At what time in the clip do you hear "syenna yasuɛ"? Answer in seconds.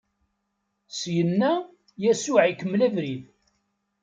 0.99-2.41